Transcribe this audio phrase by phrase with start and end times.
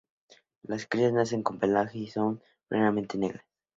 [0.63, 3.45] Las crías nacen con pelaje y son completamente negras.